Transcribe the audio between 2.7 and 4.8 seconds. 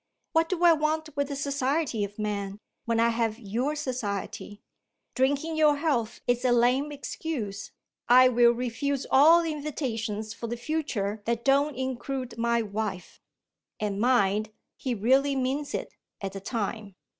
when I have your society?